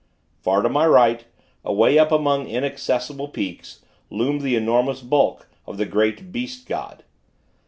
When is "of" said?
5.67-5.77